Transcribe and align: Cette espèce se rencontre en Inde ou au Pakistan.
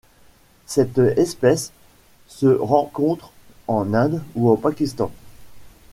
Cette 0.65 0.97
espèce 0.97 1.71
se 2.27 2.47
rencontre 2.47 3.31
en 3.67 3.93
Inde 3.93 4.23
ou 4.33 4.49
au 4.49 4.57
Pakistan. 4.57 5.11